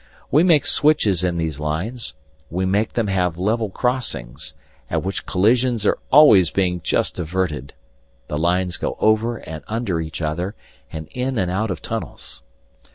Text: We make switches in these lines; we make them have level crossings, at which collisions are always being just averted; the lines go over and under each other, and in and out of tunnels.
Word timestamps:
We 0.31 0.41
make 0.41 0.65
switches 0.65 1.23
in 1.23 1.37
these 1.37 1.59
lines; 1.59 2.15
we 2.49 2.65
make 2.65 2.93
them 2.93 3.05
have 3.05 3.37
level 3.37 3.69
crossings, 3.69 4.55
at 4.89 5.03
which 5.03 5.27
collisions 5.27 5.85
are 5.85 5.99
always 6.11 6.49
being 6.49 6.81
just 6.81 7.19
averted; 7.19 7.75
the 8.27 8.39
lines 8.39 8.77
go 8.77 8.97
over 8.99 9.37
and 9.37 9.63
under 9.67 10.01
each 10.01 10.19
other, 10.19 10.55
and 10.91 11.07
in 11.11 11.37
and 11.37 11.51
out 11.51 11.69
of 11.69 11.83
tunnels. 11.83 12.41